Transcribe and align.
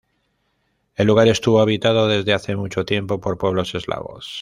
El 0.95 1.05
lugar 1.05 1.27
estuvo 1.27 1.59
habitado 1.59 2.07
desde 2.07 2.33
hace 2.33 2.55
mucho 2.55 2.85
tiempo 2.85 3.21
por 3.21 3.37
pueblos 3.37 3.75
eslavos. 3.75 4.29